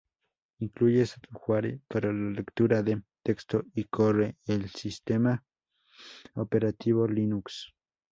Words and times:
Incluye 0.57 1.05
software 1.05 1.79
para 1.87 2.11
la 2.11 2.31
lectura 2.31 2.81
de 2.81 3.03
texto 3.21 3.65
y 3.75 3.83
corre 3.83 4.35
el 4.47 4.67
sistema 4.71 5.45
operativo 6.33 7.07
Linux. 7.07 7.71